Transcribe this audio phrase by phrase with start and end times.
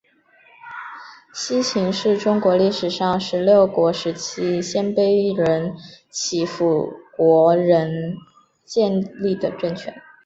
[1.31, 5.75] 西秦是中国历史上十六国时期鲜卑人
[6.09, 8.17] 乞伏国仁
[8.65, 9.93] 建立的政权。